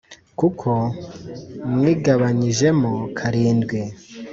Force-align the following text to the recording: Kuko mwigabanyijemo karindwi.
Kuko 0.39 0.69
mwigabanyijemo 1.73 2.89
karindwi. 3.17 3.79